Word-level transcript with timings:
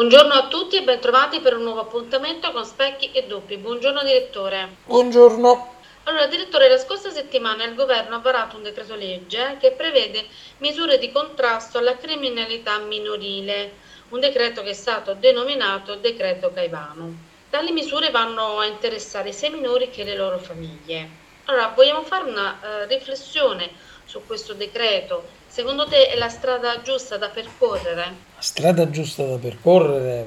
Buongiorno 0.00 0.32
a 0.32 0.48
tutti 0.48 0.76
e 0.76 0.82
bentrovati 0.82 1.40
per 1.40 1.58
un 1.58 1.62
nuovo 1.62 1.80
appuntamento 1.80 2.52
con 2.52 2.64
Specchi 2.64 3.10
e 3.12 3.26
Doppi. 3.26 3.58
Buongiorno 3.58 4.02
direttore. 4.02 4.76
Buongiorno. 4.86 5.74
Allora, 6.04 6.26
direttore, 6.26 6.70
la 6.70 6.78
scorsa 6.78 7.10
settimana 7.10 7.64
il 7.64 7.74
governo 7.74 8.14
ha 8.14 8.20
varato 8.20 8.56
un 8.56 8.62
decreto 8.62 8.94
legge 8.94 9.58
che 9.60 9.72
prevede 9.72 10.24
misure 10.56 10.96
di 10.96 11.12
contrasto 11.12 11.76
alla 11.76 11.98
criminalità 11.98 12.78
minorile, 12.78 13.72
un 14.08 14.20
decreto 14.20 14.62
che 14.62 14.70
è 14.70 14.72
stato 14.72 15.12
denominato 15.12 15.96
decreto 15.96 16.50
Caivano. 16.50 17.14
Tali 17.50 17.70
misure 17.70 18.08
vanno 18.08 18.58
a 18.58 18.64
interessare 18.64 19.32
sia 19.32 19.48
i 19.48 19.52
minori 19.52 19.90
che 19.90 20.04
le 20.04 20.16
loro 20.16 20.38
famiglie. 20.38 21.10
Allora, 21.44 21.74
vogliamo 21.76 22.04
fare 22.04 22.24
una 22.24 22.58
uh, 22.58 22.88
riflessione 22.88 23.70
su 24.06 24.22
questo 24.24 24.54
decreto 24.54 25.38
Secondo 25.50 25.84
te 25.88 26.06
è 26.06 26.16
la 26.16 26.28
strada 26.28 26.80
giusta 26.80 27.16
da 27.16 27.28
percorrere? 27.28 28.14
Strada 28.40 28.88
giusta 28.88 29.22
da 29.24 29.36
percorrere 29.36 30.24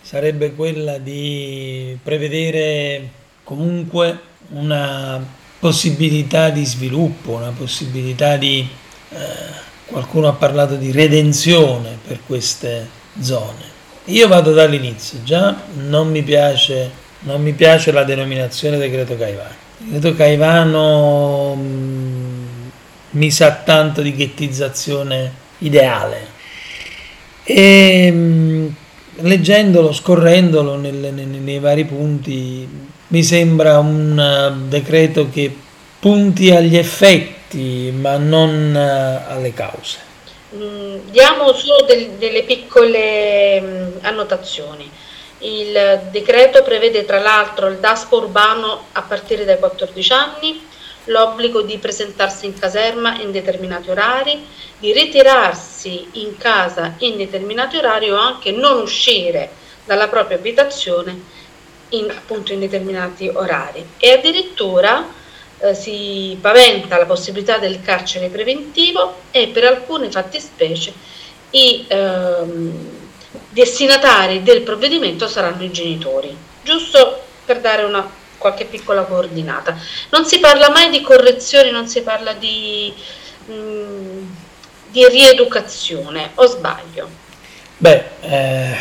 sarebbe 0.00 0.54
quella 0.54 0.98
di 0.98 1.98
prevedere 2.00 3.08
comunque 3.42 4.16
una 4.50 5.20
possibilità 5.58 6.50
di 6.50 6.64
sviluppo, 6.64 7.32
una 7.32 7.52
possibilità 7.56 8.36
di... 8.36 8.66
Eh, 9.10 9.16
qualcuno 9.86 10.28
ha 10.28 10.34
parlato 10.34 10.76
di 10.76 10.92
redenzione 10.92 11.98
per 12.06 12.20
queste 12.24 12.88
zone. 13.20 13.76
Io 14.04 14.28
vado 14.28 14.52
dall'inizio, 14.52 15.24
già 15.24 15.56
non 15.74 16.10
mi 16.10 16.22
piace, 16.22 16.90
non 17.20 17.42
mi 17.42 17.54
piace 17.54 17.90
la 17.90 18.04
denominazione 18.04 18.78
decreto 18.78 19.16
Caivano. 19.16 19.54
Decreto 19.78 20.14
Caivano 20.14 21.58
mi 23.10 23.30
sa 23.32 23.50
tanto 23.50 24.00
di 24.00 24.14
ghettizzazione 24.14 25.32
ideale. 25.58 26.36
E 27.50 28.10
mm, 28.12 28.68
leggendolo, 29.20 29.94
scorrendolo 29.94 30.76
nelle, 30.76 31.10
nei, 31.10 31.24
nei 31.24 31.58
vari 31.58 31.86
punti, 31.86 32.68
mi 33.06 33.22
sembra 33.22 33.78
un 33.78 34.18
eh, 34.18 34.68
decreto 34.68 35.30
che 35.30 35.50
punti 35.98 36.50
agli 36.50 36.76
effetti 36.76 37.90
ma 37.98 38.18
non 38.18 38.76
eh, 38.76 39.32
alle 39.32 39.54
cause. 39.54 39.98
Mm, 40.54 41.08
diamo 41.10 41.54
solo 41.54 41.86
del, 41.86 42.10
delle 42.18 42.42
piccole 42.42 43.60
mm, 43.60 43.88
annotazioni. 44.02 44.90
Il 45.38 46.02
decreto 46.10 46.62
prevede 46.62 47.06
tra 47.06 47.18
l'altro 47.18 47.68
il 47.68 47.78
DASPO 47.78 48.16
urbano 48.16 48.88
a 48.92 49.00
partire 49.00 49.46
dai 49.46 49.58
14 49.58 50.12
anni, 50.12 50.66
l'obbligo 51.08 51.62
di 51.62 51.78
presentarsi 51.78 52.46
in 52.46 52.58
caserma 52.58 53.20
in 53.20 53.30
determinati 53.30 53.90
orari, 53.90 54.46
di 54.78 54.92
ritirarsi 54.92 56.08
in 56.12 56.36
casa 56.36 56.94
in 56.98 57.16
determinati 57.16 57.76
orari 57.76 58.10
o 58.10 58.16
anche 58.16 58.52
non 58.52 58.80
uscire 58.80 59.50
dalla 59.84 60.08
propria 60.08 60.36
abitazione 60.36 61.20
in, 61.90 62.10
appunto 62.10 62.52
in 62.52 62.60
determinati 62.60 63.28
orari. 63.28 63.84
E 63.98 64.12
addirittura 64.12 65.06
eh, 65.58 65.74
si 65.74 66.36
paventa 66.40 66.98
la 66.98 67.06
possibilità 67.06 67.58
del 67.58 67.82
carcere 67.82 68.28
preventivo 68.28 69.22
e 69.30 69.48
per 69.48 69.64
alcune 69.64 70.10
fattispecie 70.10 70.92
i 71.50 71.84
ehm, 71.88 72.96
destinatari 73.50 74.42
del 74.42 74.62
provvedimento 74.62 75.26
saranno 75.26 75.64
i 75.64 75.72
genitori, 75.72 76.36
giusto 76.62 77.22
per 77.44 77.60
dare 77.60 77.84
una 77.84 78.08
qualche 78.38 78.64
piccola 78.64 79.02
coordinata. 79.02 79.76
Non 80.10 80.24
si 80.24 80.38
parla 80.38 80.70
mai 80.70 80.90
di 80.90 81.02
correzioni, 81.02 81.70
non 81.70 81.86
si 81.88 82.02
parla 82.02 82.32
di, 82.32 82.92
mh, 83.46 83.52
mm, 83.52 84.26
di 84.90 85.06
rieducazione, 85.08 86.30
o 86.34 86.46
sbaglio? 86.46 87.08
Beh, 87.76 88.04
eh, 88.22 88.76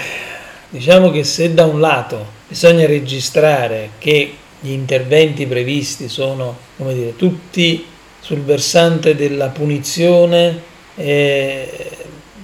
diciamo 0.70 1.12
che 1.12 1.24
se 1.24 1.54
da 1.54 1.66
un 1.66 1.80
lato 1.80 2.36
bisogna 2.48 2.86
registrare 2.86 3.92
che 4.00 4.36
gli 4.60 4.72
interventi 4.72 5.46
previsti 5.46 6.08
sono, 6.10 6.58
come 6.78 6.94
dire, 6.94 7.16
tutti 7.16 7.86
sul 8.20 8.42
versante 8.42 9.16
della 9.16 9.50
punizione 9.50 10.62
e 10.96 11.90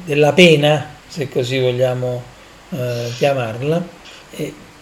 della 0.06 0.34
pena, 0.34 0.96
se 1.07 1.29
così 1.29 1.59
vogliamo 1.59 2.23
eh, 2.69 3.12
chiamarla, 3.18 3.84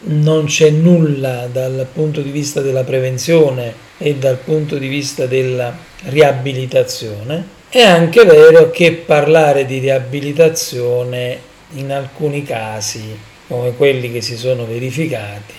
non 0.03 0.45
c'è 0.45 0.69
nulla 0.69 1.47
dal 1.51 1.88
punto 1.91 2.22
di 2.22 2.31
vista 2.31 2.62
della 2.62 2.84
prevenzione 2.84 3.73
e 3.97 4.16
dal 4.16 4.38
punto 4.38 4.78
di 4.78 4.88
vista 4.88 5.25
della 5.25 5.75
riabilitazione. 6.06 7.59
È 7.69 7.81
anche 7.81 8.25
vero 8.25 8.72
che 8.72 8.91
parlare 8.94 9.66
di 9.66 9.79
riabilitazione 9.79 11.40
in 11.75 11.91
alcuni 11.91 12.44
casi, 12.44 13.17
come 13.47 13.75
quelli 13.75 14.11
che 14.11 14.22
si 14.22 14.35
sono 14.35 14.66
verificati, 14.66 15.53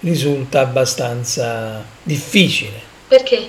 risulta 0.00 0.60
abbastanza 0.60 1.84
difficile. 2.02 2.88
Perché? 3.08 3.46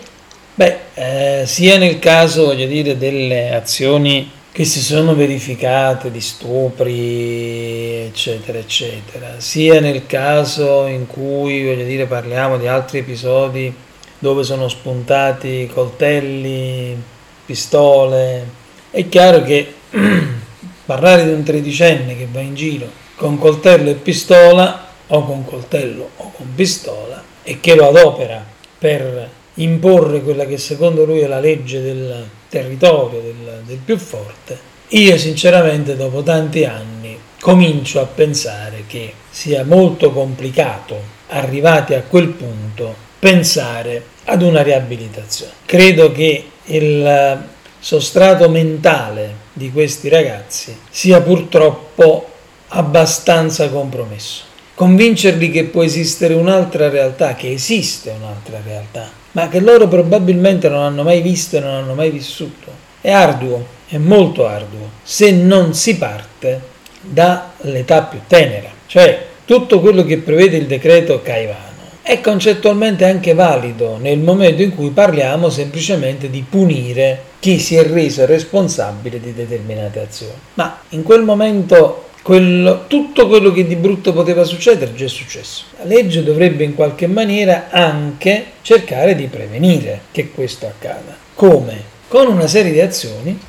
Beh, 0.55 0.77
eh, 0.93 1.43
sia 1.45 1.77
nel 1.77 1.99
caso, 1.99 2.45
voglio 2.45 2.67
dire, 2.67 2.97
delle 2.97 3.53
azioni 3.53 4.29
che 4.53 4.65
si 4.65 4.81
sono 4.81 5.15
verificate 5.15 6.11
di 6.11 6.19
stupri, 6.19 8.05
eccetera, 8.05 8.57
eccetera, 8.57 9.35
sia 9.37 9.79
nel 9.79 10.05
caso 10.05 10.87
in 10.87 11.07
cui, 11.07 11.65
voglio 11.65 11.85
dire, 11.85 12.05
parliamo 12.05 12.57
di 12.57 12.67
altri 12.67 12.99
episodi 12.99 13.73
dove 14.19 14.43
sono 14.43 14.67
spuntati 14.67 15.69
coltelli, 15.73 17.01
pistole, 17.45 18.45
è 18.91 19.07
chiaro 19.07 19.41
che 19.41 19.73
parlare 20.85 21.23
di 21.23 21.31
un 21.31 21.43
tredicenne 21.43 22.17
che 22.17 22.27
va 22.29 22.41
in 22.41 22.53
giro 22.53 22.87
con 23.15 23.37
coltello 23.37 23.89
e 23.89 23.95
pistola, 23.95 24.89
o 25.07 25.25
con 25.25 25.45
coltello 25.45 26.09
o 26.17 26.31
con 26.35 26.53
pistola, 26.53 27.23
e 27.41 27.59
che 27.61 27.75
lo 27.75 27.87
adopera 27.87 28.45
per 28.77 29.29
imporre 29.55 30.21
quella 30.21 30.45
che 30.45 30.57
secondo 30.57 31.05
lui 31.05 31.19
è 31.19 31.27
la 31.27 31.39
legge 31.39 31.81
del 31.81 32.27
territorio, 32.51 33.21
del, 33.21 33.63
del 33.65 33.77
più 33.77 33.97
forte, 33.97 34.59
io 34.89 35.17
sinceramente 35.17 35.95
dopo 35.95 36.21
tanti 36.21 36.65
anni 36.65 37.17
comincio 37.39 38.01
a 38.01 38.05
pensare 38.05 38.83
che 38.87 39.13
sia 39.29 39.63
molto 39.63 40.11
complicato, 40.11 41.01
arrivati 41.29 41.93
a 41.93 42.03
quel 42.03 42.27
punto, 42.27 42.93
pensare 43.17 44.03
ad 44.25 44.41
una 44.41 44.61
riabilitazione. 44.61 45.53
Credo 45.65 46.11
che 46.11 46.45
il 46.65 47.43
sostrato 47.79 48.49
mentale 48.49 49.35
di 49.53 49.71
questi 49.71 50.09
ragazzi 50.09 50.77
sia 50.89 51.21
purtroppo 51.21 52.29
abbastanza 52.67 53.69
compromesso. 53.69 54.43
Convincerli 54.75 55.49
che 55.51 55.63
può 55.65 55.83
esistere 55.83 56.33
un'altra 56.33 56.89
realtà, 56.89 57.33
che 57.35 57.51
esiste 57.51 58.09
un'altra 58.09 58.59
realtà, 58.63 59.09
ma 59.33 59.47
che 59.47 59.59
loro 59.59 59.87
probabilmente 59.87 60.69
non 60.69 60.81
hanno 60.81 61.03
mai 61.03 61.21
visto 61.21 61.57
e 61.57 61.59
non 61.59 61.73
hanno 61.73 61.93
mai 61.93 62.09
vissuto. 62.09 62.89
È 62.99 63.11
arduo, 63.11 63.65
è 63.87 63.97
molto 63.97 64.45
arduo, 64.45 64.89
se 65.03 65.31
non 65.31 65.73
si 65.73 65.97
parte 65.97 66.61
dall'età 67.01 68.03
più 68.03 68.19
tenera, 68.27 68.69
cioè 68.85 69.25
tutto 69.45 69.79
quello 69.79 70.03
che 70.03 70.17
prevede 70.19 70.57
il 70.57 70.67
decreto 70.67 71.21
Caivano 71.21 71.71
è 72.03 72.19
concettualmente 72.19 73.05
anche 73.05 73.33
valido 73.33 73.97
nel 73.97 74.17
momento 74.19 74.63
in 74.63 74.75
cui 74.75 74.89
parliamo 74.89 75.49
semplicemente 75.49 76.29
di 76.29 76.43
punire 76.47 77.29
chi 77.39 77.59
si 77.59 77.75
è 77.75 77.83
reso 77.83 78.25
responsabile 78.25 79.19
di 79.19 79.33
determinate 79.33 79.99
azioni. 79.99 80.33
Ma 80.55 80.79
in 80.89 81.03
quel 81.03 81.23
momento 81.23 82.09
quello, 82.21 82.85
tutto 82.87 83.27
quello 83.27 83.51
che 83.51 83.65
di 83.65 83.75
brutto 83.75 84.13
poteva 84.13 84.43
succedere 84.43 84.93
già 84.93 85.05
è 85.05 85.09
successo. 85.09 85.65
La 85.77 85.85
legge 85.85 86.23
dovrebbe 86.23 86.63
in 86.63 86.75
qualche 86.75 87.07
maniera 87.07 87.67
anche 87.69 88.45
cercare 88.61 89.15
di 89.15 89.27
prevenire 89.27 90.01
che 90.11 90.31
questo 90.31 90.67
accada. 90.67 91.17
Come? 91.33 91.89
Con 92.07 92.27
una 92.27 92.47
serie 92.47 92.71
di 92.71 92.81
azioni 92.81 93.39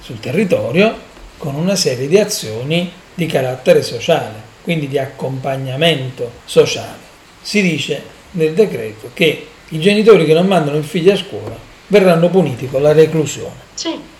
sul 0.00 0.18
territorio, 0.18 1.06
con 1.36 1.54
una 1.54 1.76
serie 1.76 2.08
di 2.08 2.18
azioni 2.18 2.90
di 3.14 3.26
carattere 3.26 3.82
sociale, 3.82 4.46
quindi 4.62 4.88
di 4.88 4.98
accompagnamento 4.98 6.32
sociale. 6.44 7.06
Si 7.40 7.62
dice 7.62 8.02
nel 8.32 8.54
decreto 8.54 9.10
che 9.14 9.46
i 9.68 9.80
genitori 9.80 10.24
che 10.24 10.34
non 10.34 10.46
mandano 10.46 10.76
il 10.76 10.84
figlio 10.84 11.12
a 11.12 11.16
scuola 11.16 11.56
verranno 11.86 12.28
puniti 12.28 12.68
con 12.68 12.82
la 12.82 12.92
reclusione. 12.92 13.66
Sì. 13.74 14.16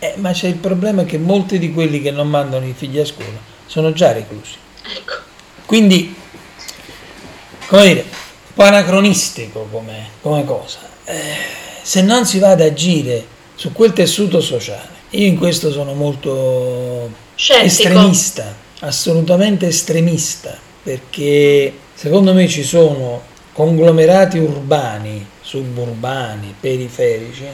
Eh, 0.00 0.14
ma 0.16 0.30
c'è 0.30 0.46
il 0.46 0.54
problema 0.54 1.04
che 1.04 1.18
molti 1.18 1.58
di 1.58 1.72
quelli 1.72 2.00
che 2.00 2.12
non 2.12 2.28
mandano 2.28 2.64
i 2.66 2.74
figli 2.76 2.98
a 3.00 3.04
scuola 3.04 3.38
sono 3.66 3.92
già 3.92 4.12
reclusi. 4.12 4.54
Ecco. 4.96 5.14
Quindi, 5.66 6.14
come 7.66 7.82
dire, 7.82 8.00
un 8.02 8.54
po' 8.54 8.62
anacronistico 8.62 9.66
come, 9.70 10.10
come 10.22 10.44
cosa. 10.44 10.78
Eh, 11.04 11.16
se 11.82 12.02
non 12.02 12.26
si 12.26 12.38
va 12.38 12.50
ad 12.50 12.60
agire 12.60 13.26
su 13.56 13.72
quel 13.72 13.92
tessuto 13.92 14.40
sociale, 14.40 14.96
io 15.10 15.26
in 15.26 15.36
questo 15.36 15.72
sono 15.72 15.94
molto 15.94 17.10
Scettico. 17.34 17.66
estremista, 17.66 18.54
assolutamente 18.80 19.66
estremista, 19.66 20.56
perché 20.82 21.72
secondo 21.94 22.32
me 22.32 22.46
ci 22.46 22.62
sono 22.62 23.22
conglomerati 23.52 24.38
urbani, 24.38 25.26
suburbani, 25.40 26.54
periferici, 26.58 27.46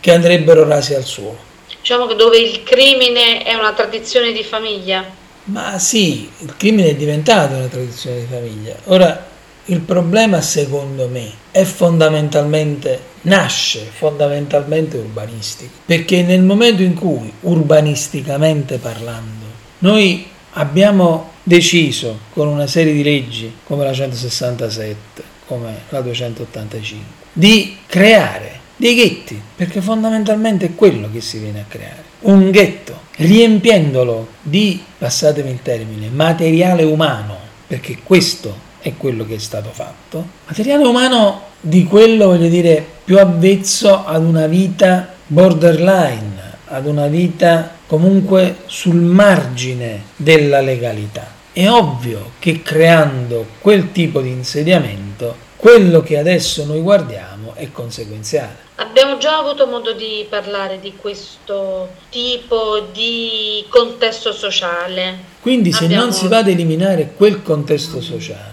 che 0.00 0.12
andrebbero 0.12 0.66
rasi 0.66 0.94
al 0.94 1.04
suolo 1.04 1.50
diciamo 1.82 2.06
che 2.06 2.14
dove 2.14 2.38
il 2.38 2.62
crimine 2.62 3.42
è 3.42 3.54
una 3.54 3.72
tradizione 3.72 4.32
di 4.32 4.44
famiglia. 4.44 5.04
Ma 5.44 5.78
sì, 5.80 6.30
il 6.38 6.54
crimine 6.56 6.90
è 6.90 6.94
diventato 6.94 7.54
una 7.54 7.66
tradizione 7.66 8.20
di 8.20 8.26
famiglia. 8.30 8.76
Ora, 8.84 9.26
il 9.66 9.80
problema 9.80 10.40
secondo 10.40 11.08
me 11.08 11.30
è 11.50 11.64
fondamentalmente, 11.64 13.00
nasce 13.22 13.80
fondamentalmente 13.92 14.96
urbanistico, 14.96 15.72
perché 15.84 16.22
nel 16.22 16.42
momento 16.42 16.82
in 16.82 16.94
cui, 16.94 17.32
urbanisticamente 17.40 18.78
parlando, 18.78 19.46
noi 19.80 20.28
abbiamo 20.52 21.32
deciso 21.42 22.20
con 22.32 22.46
una 22.46 22.68
serie 22.68 22.92
di 22.92 23.02
leggi 23.02 23.52
come 23.64 23.84
la 23.84 23.92
167, 23.92 25.22
come 25.46 25.82
la 25.88 26.00
285, 26.00 27.06
di 27.32 27.78
creare 27.86 28.60
dei 28.76 28.94
ghetti, 28.94 29.40
perché 29.56 29.80
fondamentalmente 29.80 30.66
è 30.66 30.74
quello 30.74 31.08
che 31.12 31.20
si 31.20 31.38
viene 31.38 31.60
a 31.60 31.64
creare. 31.68 32.10
Un 32.20 32.50
ghetto, 32.50 33.00
riempiendolo 33.16 34.28
di, 34.42 34.82
passatemi 34.98 35.50
il 35.50 35.62
termine, 35.62 36.08
materiale 36.08 36.82
umano, 36.82 37.36
perché 37.66 37.98
questo 38.02 38.70
è 38.80 38.94
quello 38.96 39.24
che 39.24 39.36
è 39.36 39.38
stato 39.38 39.70
fatto. 39.72 40.26
Materiale 40.46 40.84
umano 40.84 41.42
di 41.60 41.84
quello, 41.84 42.26
voglio 42.26 42.48
dire, 42.48 42.84
più 43.04 43.18
avvezzo 43.18 44.04
ad 44.04 44.24
una 44.24 44.46
vita 44.46 45.14
borderline, 45.26 46.40
ad 46.66 46.86
una 46.86 47.06
vita 47.06 47.70
comunque 47.86 48.58
sul 48.66 48.96
margine 48.96 50.02
della 50.16 50.60
legalità. 50.60 51.30
È 51.52 51.68
ovvio 51.68 52.32
che 52.38 52.62
creando 52.62 53.46
quel 53.60 53.92
tipo 53.92 54.20
di 54.20 54.30
insediamento, 54.30 55.36
quello 55.56 56.02
che 56.02 56.18
adesso 56.18 56.64
noi 56.64 56.80
guardiamo 56.80 57.31
è 57.62 57.70
conseguenziale. 57.70 58.56
Abbiamo 58.76 59.18
già 59.18 59.38
avuto 59.38 59.66
modo 59.66 59.92
di 59.92 60.26
parlare 60.28 60.80
di 60.80 60.94
questo 60.96 61.90
tipo 62.10 62.88
di 62.92 63.64
contesto 63.68 64.32
sociale. 64.32 65.30
Quindi 65.40 65.72
se 65.72 65.84
Abbiamo... 65.84 66.04
non 66.04 66.12
si 66.12 66.26
va 66.26 66.38
ad 66.38 66.48
eliminare 66.48 67.12
quel 67.16 67.42
contesto 67.42 68.00
sociale, 68.00 68.52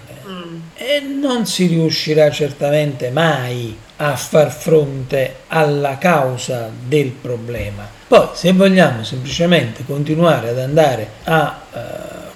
e 0.75 1.01
non 1.01 1.45
si 1.45 1.67
riuscirà 1.67 2.31
certamente 2.31 3.09
mai 3.09 3.77
a 3.97 4.15
far 4.15 4.49
fronte 4.51 5.39
alla 5.47 5.97
causa 5.97 6.71
del 6.71 7.09
problema. 7.09 7.87
Poi 8.07 8.29
se 8.33 8.53
vogliamo 8.53 9.03
semplicemente 9.03 9.83
continuare 9.85 10.49
ad 10.49 10.57
andare 10.57 11.09
a 11.25 11.61
eh, 11.71 11.79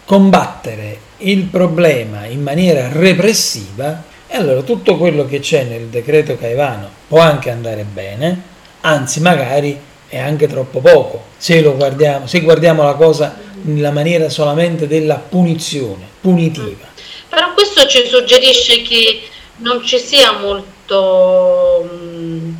combattere 0.05 0.99
il 1.19 1.43
problema 1.45 2.25
in 2.25 2.43
maniera 2.43 2.89
repressiva, 2.91 4.03
e 4.33 4.37
allora 4.37 4.63
tutto 4.63 4.97
quello 4.97 5.27
che 5.27 5.39
c'è 5.39 5.63
nel 5.63 5.89
decreto 5.89 6.35
Caivano 6.35 6.89
può 7.07 7.19
anche 7.19 7.51
andare 7.51 7.83
bene, 7.83 8.41
anzi 8.81 9.21
magari 9.21 9.79
è 10.07 10.17
anche 10.17 10.47
troppo 10.47 10.79
poco, 10.79 11.25
se, 11.37 11.61
guardiamo, 11.61 12.25
se 12.25 12.41
guardiamo 12.41 12.81
la 12.81 12.95
cosa 12.95 13.37
nella 13.61 13.91
maniera 13.91 14.29
solamente 14.29 14.87
della 14.87 15.17
punizione, 15.17 16.07
punitiva. 16.19 16.87
Però 17.29 17.53
questo 17.53 17.85
ci 17.85 18.07
suggerisce 18.07 18.81
che 18.81 19.21
non 19.57 19.85
ci 19.85 19.99
sia 19.99 20.31
molto 20.31 21.87
mh, 21.91 22.55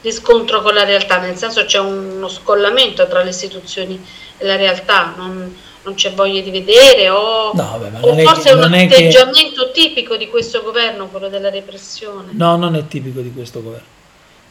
riscontro 0.00 0.62
con 0.62 0.72
la 0.72 0.84
realtà, 0.84 1.18
nel 1.18 1.36
senso 1.36 1.66
c'è 1.66 1.78
uno 1.78 2.28
scollamento 2.28 3.06
tra 3.06 3.22
le 3.22 3.28
istituzioni 3.28 4.02
e 4.38 4.46
la 4.46 4.56
realtà, 4.56 5.12
non, 5.14 5.54
non 5.84 5.94
c'è 5.94 6.12
voglia 6.12 6.40
di 6.40 6.50
vedere 6.50 7.08
o, 7.08 7.52
no, 7.54 7.78
vabbè, 7.78 8.04
o 8.04 8.16
forse 8.18 8.50
è, 8.50 8.52
un 8.52 8.72
atteggiamento 8.72 9.66
che... 9.66 9.70
tipico 9.72 10.16
di 10.16 10.28
questo 10.28 10.62
governo, 10.62 11.08
quello 11.08 11.28
della 11.28 11.50
repressione. 11.50 12.32
No, 12.32 12.56
non 12.56 12.74
è 12.74 12.86
tipico 12.86 13.20
di 13.20 13.32
questo 13.32 13.62
governo. 13.62 13.96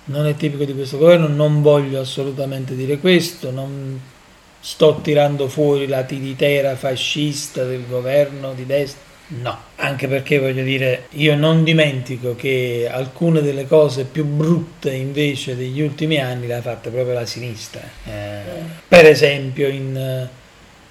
Non 0.05 0.25
è 0.25 0.35
tipico 0.35 0.63
di 0.63 0.73
questo 0.73 0.97
governo, 0.97 1.27
non 1.27 1.61
voglio 1.61 1.99
assolutamente 1.99 2.75
dire 2.75 2.97
questo, 2.99 3.51
non 3.51 3.99
sto 4.59 4.99
tirando 5.01 5.47
fuori 5.47 5.87
la 5.87 6.03
tiritera 6.03 6.75
fascista 6.75 7.63
del 7.63 7.85
governo 7.87 8.53
di 8.53 8.65
destra 8.65 9.05
No, 9.29 9.57
anche 9.75 10.07
perché 10.07 10.39
voglio 10.39 10.63
dire, 10.63 11.07
io 11.11 11.35
non 11.35 11.65
dimentico 11.65 12.33
che 12.35 12.87
alcune 12.89 13.41
delle 13.41 13.67
cose 13.67 14.05
più 14.05 14.23
brutte 14.23 14.93
invece 14.93 15.57
degli 15.57 15.81
ultimi 15.81 16.17
anni 16.17 16.47
le 16.47 16.55
ha 16.55 16.61
fatte 16.61 16.89
proprio 16.89 17.13
la 17.13 17.25
sinistra. 17.25 17.81
Eh, 18.05 18.41
per 18.87 19.05
esempio 19.05 19.67
in, 19.67 20.29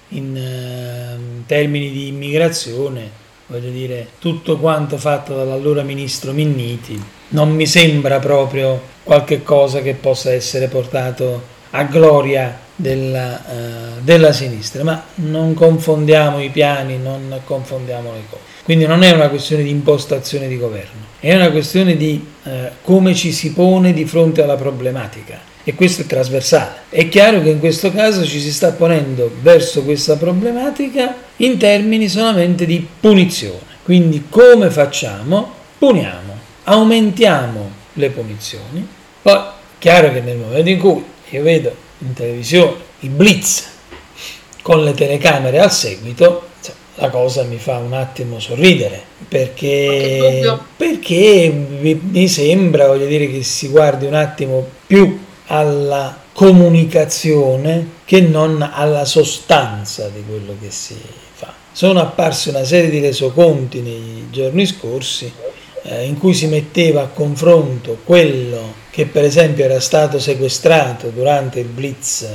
in 0.09 0.35
uh, 0.35 1.45
termini 1.45 1.91
di 1.91 2.07
immigrazione, 2.07 3.09
voglio 3.47 3.69
dire, 3.69 4.07
tutto 4.19 4.57
quanto 4.57 4.97
fatto 4.97 5.35
dall'allora 5.35 5.83
ministro 5.83 6.31
Minniti 6.31 7.15
non 7.29 7.53
mi 7.53 7.65
sembra 7.65 8.19
proprio 8.19 8.79
qualche 9.03 9.43
cosa 9.43 9.81
che 9.81 9.93
possa 9.93 10.31
essere 10.31 10.67
portato 10.67 11.55
a 11.71 11.83
gloria 11.83 12.65
della, 12.77 13.43
uh, 13.45 14.01
della, 14.01 14.31
sinistra, 14.31 14.83
ma 14.83 15.03
non 15.15 15.53
confondiamo 15.53 16.41
i 16.41 16.49
piani, 16.49 16.97
non 16.97 17.41
confondiamo 17.43 18.13
le 18.13 18.21
cose. 18.29 18.41
Quindi 18.63 18.85
non 18.85 19.03
è 19.03 19.11
una 19.11 19.29
questione 19.29 19.63
di 19.63 19.69
impostazione 19.69 20.47
di 20.47 20.57
governo, 20.57 21.05
è 21.19 21.33
una 21.35 21.49
questione 21.49 21.97
di 21.97 22.25
uh, 22.43 22.49
come 22.83 23.13
ci 23.15 23.31
si 23.31 23.51
pone 23.51 23.93
di 23.93 24.05
fronte 24.05 24.43
alla 24.43 24.55
problematica 24.55 25.39
e 25.63 25.73
questo 25.73 26.03
è 26.03 26.05
trasversale. 26.05 26.75
È 26.89 27.09
chiaro 27.09 27.41
che 27.41 27.49
in 27.49 27.59
questo 27.59 27.91
caso 27.91 28.23
ci 28.23 28.39
si 28.39 28.53
sta 28.53 28.71
ponendo 28.71 29.29
verso 29.41 29.83
questa 29.83 30.15
problematica 30.15 31.15
in 31.37 31.57
termini 31.57 32.07
solamente 32.07 32.65
di 32.65 32.87
punizione. 32.99 33.75
Quindi 33.83 34.25
come 34.29 34.69
facciamo? 34.69 35.51
Puniamo, 35.77 36.37
aumentiamo 36.63 37.71
le 37.93 38.09
punizioni. 38.11 38.87
Poi 39.21 39.39
chiaro 39.79 40.13
che 40.13 40.21
nel 40.21 40.37
momento 40.37 40.69
in 40.69 40.79
cui 40.79 41.03
io 41.31 41.41
vedo 41.41 41.75
in 41.99 42.13
televisione 42.13 42.75
i 43.01 43.09
blitz 43.09 43.75
con 44.61 44.83
le 44.83 44.93
telecamere 44.93 45.59
al 45.59 45.71
seguito, 45.71 46.49
cioè, 46.61 46.73
la 46.95 47.09
cosa 47.09 47.43
mi 47.43 47.57
fa 47.57 47.77
un 47.77 47.93
attimo 47.93 48.39
sorridere 48.39 49.01
perché, 49.27 50.57
perché 50.75 51.49
mi 51.51 52.27
sembra 52.27 52.87
voglio 52.87 53.05
dire, 53.05 53.29
che 53.29 53.43
si 53.43 53.69
guardi 53.69 54.05
un 54.05 54.15
attimo 54.15 54.67
più 54.85 55.25
alla 55.47 56.25
comunicazione 56.33 57.95
che 58.03 58.21
non 58.21 58.61
alla 58.61 59.05
sostanza 59.05 60.09
di 60.09 60.23
quello 60.27 60.55
che 60.61 60.69
si 60.69 60.95
fa. 61.33 61.53
Sono 61.71 62.01
apparse 62.01 62.49
una 62.49 62.63
serie 62.63 62.89
di 62.89 62.99
resoconti 62.99 63.81
nei 63.81 64.27
giorni 64.29 64.65
scorsi 64.65 65.31
eh, 65.83 66.03
in 66.05 66.17
cui 66.17 66.33
si 66.33 66.47
metteva 66.47 67.03
a 67.03 67.07
confronto 67.07 67.99
quello 68.03 68.85
che 68.97 69.05
per 69.05 69.23
esempio 69.23 69.63
era 69.63 69.79
stato 69.79 70.17
sequestrato 70.17 71.09
durante 71.09 71.59
il 71.59 71.67
blitz 71.67 72.27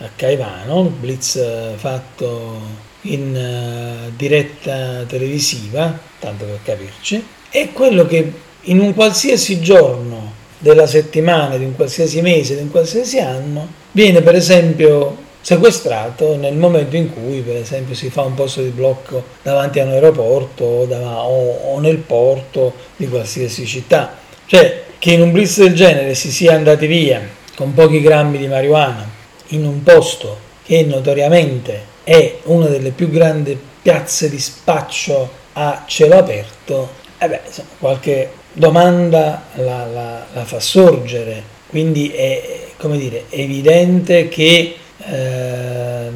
a 0.00 0.10
Caivano, 0.14 0.82
il 0.82 0.90
blitz 0.90 1.36
eh, 1.36 1.72
fatto 1.76 2.60
in 3.02 3.34
uh, 3.34 4.12
diretta 4.14 5.04
televisiva, 5.08 5.98
tanto 6.18 6.44
per 6.44 6.58
capirci, 6.62 7.24
e 7.48 7.72
quello 7.72 8.04
che 8.04 8.32
in 8.60 8.80
un 8.80 8.92
qualsiasi 8.92 9.62
giorno 9.62 10.32
della 10.58 10.86
settimana, 10.86 11.56
di 11.56 11.64
un 11.64 11.74
qualsiasi 11.74 12.20
mese, 12.20 12.54
di 12.54 12.60
un 12.60 12.70
qualsiasi 12.70 13.18
anno, 13.18 13.66
viene 13.92 14.20
per 14.20 14.34
esempio 14.34 15.16
sequestrato 15.40 16.36
nel 16.36 16.54
momento 16.54 16.96
in 16.96 17.14
cui 17.14 17.40
per 17.40 17.56
esempio 17.56 17.94
si 17.94 18.10
fa 18.10 18.24
un 18.24 18.34
posto 18.34 18.60
di 18.60 18.68
blocco 18.68 19.24
davanti 19.42 19.80
a 19.80 19.84
un 19.84 19.92
aeroporto 19.92 20.64
o, 20.64 20.86
o, 20.86 21.74
o 21.76 21.80
nel 21.80 21.96
porto 21.96 22.74
di 22.96 23.08
qualsiasi 23.08 23.64
città. 23.64 24.18
Cioè 24.50 24.82
che 24.98 25.12
in 25.12 25.20
un 25.22 25.30
blitz 25.30 25.58
del 25.60 25.74
genere 25.74 26.16
si 26.16 26.32
sia 26.32 26.56
andati 26.56 26.88
via 26.88 27.22
con 27.54 27.72
pochi 27.72 28.00
grammi 28.00 28.36
di 28.36 28.48
marijuana 28.48 29.08
in 29.50 29.64
un 29.64 29.80
posto 29.84 30.38
che 30.64 30.82
notoriamente 30.82 31.84
è 32.02 32.38
una 32.46 32.66
delle 32.66 32.90
più 32.90 33.10
grandi 33.10 33.56
piazze 33.80 34.28
di 34.28 34.40
spaccio 34.40 35.30
a 35.52 35.84
cielo 35.86 36.18
aperto, 36.18 36.90
eh 37.18 37.28
beh, 37.28 37.40
insomma, 37.46 37.68
qualche 37.78 38.30
domanda 38.52 39.44
la, 39.54 39.86
la, 39.86 40.26
la, 40.32 40.44
fa 40.44 40.58
sorgere, 40.58 41.44
quindi 41.68 42.08
è, 42.08 42.70
come 42.76 42.98
dire, 42.98 43.26
evidente 43.28 44.28
che 44.28 44.74
eh, 44.98 46.08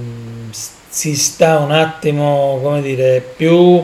si 0.89 1.15
sta 1.15 1.59
un 1.59 1.71
attimo, 1.71 2.59
come 2.61 2.83
dire, 2.83 3.25
più 3.37 3.81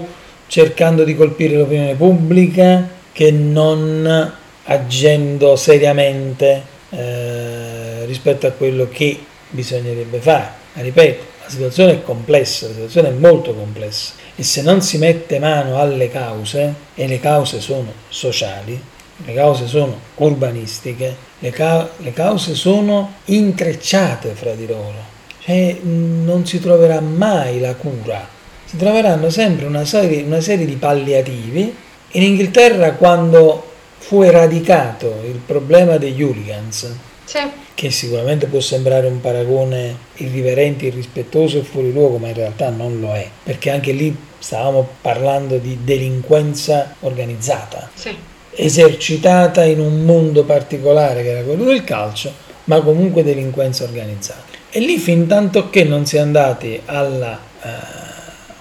cercando 0.48 1.04
di 1.04 1.14
colpire 1.14 1.54
l'opinione 1.54 1.94
pubblica 1.94 2.88
che 3.12 3.30
non 3.30 4.38
agendo 4.70 5.56
seriamente 5.56 6.62
eh, 6.90 8.04
rispetto 8.06 8.46
a 8.46 8.52
quello 8.52 8.88
che 8.88 9.18
bisognerebbe 9.48 10.20
fare. 10.20 10.48
Ma 10.74 10.82
ripeto, 10.82 11.24
la 11.42 11.50
situazione 11.50 11.92
è 11.92 12.02
complessa, 12.02 12.66
la 12.68 12.74
situazione 12.74 13.08
è 13.08 13.12
molto 13.12 13.52
complessa 13.52 14.12
e 14.36 14.44
se 14.44 14.62
non 14.62 14.80
si 14.80 14.98
mette 14.98 15.40
mano 15.40 15.78
alle 15.78 16.08
cause, 16.08 16.74
e 16.94 17.06
le 17.08 17.18
cause 17.18 17.60
sono 17.60 17.92
sociali, 18.08 18.80
le 19.24 19.34
cause 19.34 19.66
sono 19.66 19.98
urbanistiche, 20.14 21.14
le, 21.40 21.50
ca- 21.50 21.90
le 21.98 22.12
cause 22.12 22.54
sono 22.54 23.14
intrecciate 23.24 24.30
fra 24.34 24.52
di 24.52 24.66
loro, 24.66 24.94
cioè 25.40 25.78
non 25.82 26.46
si 26.46 26.60
troverà 26.60 27.00
mai 27.00 27.58
la 27.58 27.74
cura, 27.74 28.26
si 28.64 28.76
troveranno 28.76 29.30
sempre 29.30 29.66
una 29.66 29.84
serie, 29.84 30.22
una 30.22 30.40
serie 30.40 30.64
di 30.64 30.76
palliativi. 30.76 31.74
In 32.12 32.22
Inghilterra 32.22 32.92
quando 32.94 33.69
fu 34.10 34.22
eradicato 34.22 35.22
il 35.24 35.38
problema 35.46 35.96
degli 35.96 36.20
hooligans, 36.20 36.92
Sì. 37.24 37.38
che 37.74 37.92
sicuramente 37.92 38.46
può 38.46 38.58
sembrare 38.58 39.06
un 39.06 39.20
paragone 39.20 39.94
irriverente, 40.16 40.86
irrispettoso 40.86 41.58
e 41.58 41.62
fuori 41.62 41.92
luogo, 41.92 42.16
ma 42.18 42.26
in 42.26 42.34
realtà 42.34 42.70
non 42.70 42.98
lo 42.98 43.12
è, 43.14 43.24
perché 43.44 43.70
anche 43.70 43.92
lì 43.92 44.12
stavamo 44.36 44.84
parlando 45.00 45.58
di 45.58 45.78
delinquenza 45.84 46.96
organizzata, 47.02 47.88
Sì. 47.94 48.12
esercitata 48.52 49.62
in 49.62 49.78
un 49.78 50.04
mondo 50.04 50.42
particolare 50.42 51.22
che 51.22 51.28
era 51.30 51.42
quello 51.42 51.62
del 51.62 51.84
calcio, 51.84 52.32
ma 52.64 52.80
comunque 52.80 53.22
delinquenza 53.22 53.84
organizzata. 53.84 54.42
E 54.70 54.80
lì 54.80 54.98
fin 54.98 55.28
tanto 55.28 55.70
che 55.70 55.84
non 55.84 56.04
si 56.04 56.16
è 56.16 56.18
andati 56.18 56.80
alla 56.84 57.38
eh, 57.62 57.68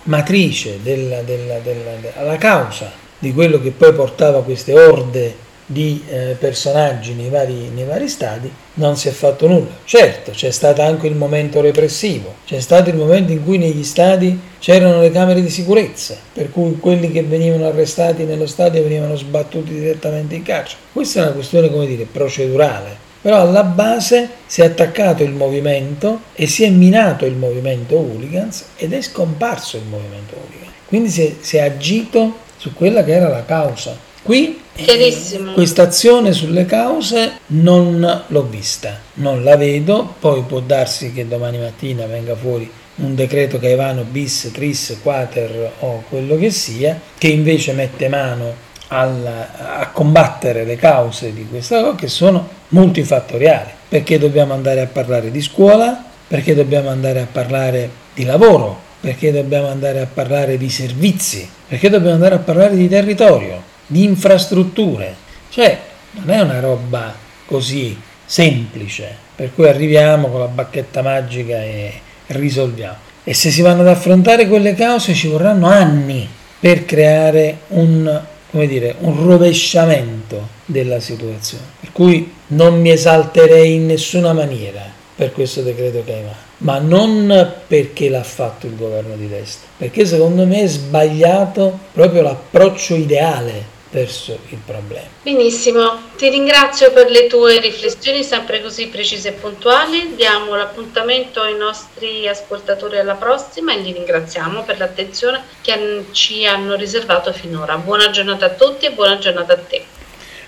matrice, 0.04 0.78
della, 0.84 1.22
della- 1.24 1.58
della- 1.58 1.96
de- 2.00 2.14
alla 2.16 2.38
causa 2.38 3.08
di 3.20 3.34
quello 3.34 3.62
che 3.62 3.72
poi 3.72 3.94
portava 3.94 4.42
queste 4.44 4.74
orde 4.74 5.48
di 5.72 6.04
eh, 6.10 6.36
personaggi 6.40 7.14
nei 7.14 7.30
vari, 7.30 7.70
nei 7.72 7.84
vari 7.84 8.10
stadi, 8.10 8.52
non 8.76 8.98
si 8.98 9.08
è 9.08 9.12
fatto 9.12 9.48
nulla. 9.48 9.70
Certo, 9.84 10.32
c'è 10.32 10.50
stato 10.50 10.82
anche 10.82 11.06
il 11.06 11.14
momento 11.14 11.62
repressivo, 11.62 12.38
c'è 12.48 12.60
stato 12.60 12.90
il 12.90 12.96
momento 12.96 13.32
in 13.32 13.44
cui 13.44 13.60
negli 13.60 13.84
stadi 13.84 14.40
c'erano 14.58 15.00
le 15.00 15.12
camere 15.12 15.44
di 15.44 15.50
sicurezza, 15.50 16.18
per 16.34 16.50
cui 16.50 16.80
quelli 16.80 17.12
che 17.12 17.22
venivano 17.22 17.68
arrestati 17.68 18.24
nello 18.24 18.48
stadio 18.48 18.82
venivano 18.82 19.16
sbattuti 19.16 19.74
direttamente 19.74 20.34
in 20.34 20.42
carcere. 20.42 20.82
Questa 20.92 21.20
è 21.20 21.24
una 21.24 21.34
questione, 21.34 21.70
come 21.70 21.86
dire, 21.86 22.08
procedurale. 22.12 23.08
Però 23.22 23.40
alla 23.40 23.64
base 23.64 24.30
si 24.48 24.62
è 24.62 24.66
attaccato 24.66 25.22
il 25.22 25.32
movimento 25.34 26.22
e 26.34 26.48
si 26.48 26.64
è 26.64 26.70
minato 26.70 27.26
il 27.26 27.36
movimento 27.36 27.98
hooligans 27.98 28.64
ed 28.78 28.94
è 28.94 29.02
scomparso 29.02 29.78
il 29.78 29.84
movimento 29.84 30.36
hooligan. 30.36 30.72
Quindi 30.88 31.10
si 31.10 31.26
è, 31.26 31.36
si 31.42 31.58
è 31.58 31.62
agito 31.62 32.48
su 32.60 32.74
quella 32.74 33.04
che 33.04 33.14
era 33.14 33.30
la 33.30 33.44
causa. 33.46 33.98
Qui 34.22 34.62
Chiarissimo. 34.76 35.54
questa 35.54 35.84
azione 35.84 36.34
sulle 36.34 36.66
cause 36.66 37.40
non 37.48 38.24
l'ho 38.28 38.44
vista, 38.44 39.00
non 39.16 39.44
la 39.44 39.56
vedo, 39.56 40.14
poi 40.20 40.44
può 40.44 40.60
darsi 40.60 41.12
che 41.14 41.28
domani 41.28 41.58
mattina 41.58 42.06
venga 42.06 42.36
fuori 42.36 42.70
un 42.96 43.16
decreto 43.16 43.60
Caivano 43.60 44.04
bis, 44.04 44.52
tris, 44.54 45.00
quater 45.02 45.72
o 45.80 46.04
quello 46.10 46.38
che 46.38 46.52
sia, 46.52 47.00
che 47.18 47.30
invece 47.30 47.72
mette 47.72 48.10
mano 48.10 48.54
alla- 48.88 49.78
a 49.80 49.88
combattere 49.92 50.66
le 50.66 50.76
cause 50.76 51.34
di 51.34 51.48
questa 51.50 51.82
cosa 51.82 51.96
che 51.96 52.10
sono 52.10 52.46
multifattoriali, 52.70 53.70
perché 53.88 54.20
dobbiamo 54.20 54.54
andare 54.54 54.82
a 54.82 54.88
parlare 54.88 55.32
di 55.32 55.42
scuola, 55.42 56.04
perché 56.28 56.54
dobbiamo 56.54 56.90
andare 56.90 57.22
a 57.22 57.28
parlare 57.32 57.90
di 58.14 58.26
lavoro, 58.26 58.88
perché 59.00 59.32
dobbiamo 59.32 59.68
andare 59.68 60.02
a 60.02 60.08
parlare 60.12 60.58
di 60.58 60.70
servizi, 60.70 61.48
perché 61.68 61.90
dobbiamo 61.90 62.16
andare 62.16 62.36
a 62.36 62.40
parlare 62.40 62.76
di 62.76 62.88
territorio, 62.90 63.62
di 63.88 64.04
infrastrutture. 64.04 65.16
Cioè, 65.50 65.80
non 66.12 66.30
è 66.30 66.42
una 66.42 66.60
roba 66.60 67.14
così 67.46 67.98
semplice, 68.26 69.16
per 69.36 69.54
cui 69.54 69.68
arriviamo 69.68 70.28
con 70.28 70.42
la 70.42 70.48
bacchetta 70.48 71.02
magica 71.02 71.64
e 71.64 71.94
risolviamo. 72.28 73.08
E 73.24 73.34
se 73.34 73.52
si 73.52 73.62
vanno 73.62 73.82
ad 73.82 73.88
affrontare 73.88 74.48
quelle 74.48 74.76
cause 74.76 75.14
ci 75.14 75.28
vorranno 75.28 75.68
anni 75.68 76.28
per 76.60 76.86
creare 76.86 77.60
un, 77.70 78.22
dire, 78.52 78.96
un 79.00 79.26
rovesciamento 79.26 80.48
della 80.66 81.00
situazione. 81.00 81.64
Per 81.80 81.92
cui 81.92 82.34
non 82.48 82.82
mi 82.82 82.92
esalterei 82.92 83.76
in 83.76 83.86
nessuna 83.86 84.34
maniera 84.34 84.98
per 85.20 85.34
questo 85.34 85.60
decreto 85.64 86.02
Caivano, 86.06 86.34
ma 86.60 86.78
non 86.78 87.54
perché 87.68 88.08
l'ha 88.08 88.24
fatto 88.24 88.68
il 88.68 88.78
governo 88.78 89.18
di 89.18 89.28
destra, 89.28 89.68
perché 89.76 90.06
secondo 90.06 90.46
me 90.46 90.62
è 90.62 90.68
sbagliato 90.68 91.78
proprio 91.92 92.22
l'approccio 92.22 92.96
ideale 92.96 93.78
verso 93.92 94.40
il 94.48 94.60
problema. 94.66 95.08
Benissimo, 95.22 96.04
ti 96.16 96.30
ringrazio 96.30 96.94
per 96.94 97.10
le 97.10 97.28
tue 97.28 97.60
riflessioni 97.60 98.24
sempre 98.24 98.62
così 98.62 98.88
precise 98.88 99.30
e 99.30 99.32
puntuali. 99.34 100.16
Diamo 100.16 100.56
l'appuntamento 100.56 101.42
ai 101.42 101.58
nostri 101.58 102.26
ascoltatori 102.26 102.98
alla 102.98 103.16
prossima 103.16 103.74
e 103.74 103.80
li 103.80 103.92
ringraziamo 103.92 104.64
per 104.64 104.78
l'attenzione 104.78 105.42
che 105.60 106.06
ci 106.12 106.46
hanno 106.46 106.76
riservato 106.76 107.34
finora. 107.34 107.76
Buona 107.76 108.10
giornata 108.10 108.46
a 108.46 108.50
tutti 108.52 108.86
e 108.86 108.92
buona 108.92 109.18
giornata 109.18 109.52
a 109.52 109.58
te. 109.58 109.84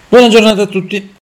Buona 0.08 0.30
giornata 0.30 0.62
a 0.62 0.68
tutti. 0.68 1.20